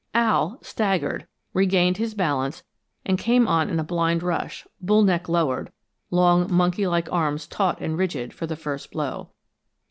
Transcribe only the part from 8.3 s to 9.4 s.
for the first blow.